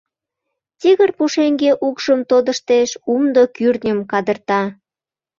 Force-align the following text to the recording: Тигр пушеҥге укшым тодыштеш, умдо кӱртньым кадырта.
Тигр 0.79 1.09
пушеҥге 1.17 1.71
укшым 1.87 2.19
тодыштеш, 2.29 2.89
умдо 3.13 3.43
кӱртньым 3.55 3.99
кадырта. 4.11 4.61